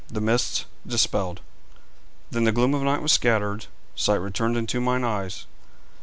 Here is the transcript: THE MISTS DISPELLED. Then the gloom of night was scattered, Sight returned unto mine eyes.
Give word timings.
THE 0.07 0.19
MISTS 0.19 0.65
DISPELLED. 0.87 1.41
Then 2.31 2.45
the 2.45 2.51
gloom 2.51 2.73
of 2.73 2.81
night 2.81 3.03
was 3.03 3.11
scattered, 3.11 3.67
Sight 3.93 4.15
returned 4.15 4.57
unto 4.57 4.79
mine 4.81 5.03
eyes. 5.03 5.45